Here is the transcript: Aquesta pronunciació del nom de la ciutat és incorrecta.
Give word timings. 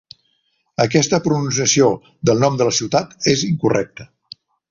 Aquesta 0.85 1.19
pronunciació 1.27 1.91
del 2.31 2.41
nom 2.45 2.57
de 2.61 2.69
la 2.69 2.75
ciutat 2.79 3.13
és 3.35 3.45
incorrecta. 3.51 4.09